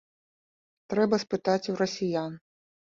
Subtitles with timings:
[0.93, 2.31] Трэба спытаць у расіян.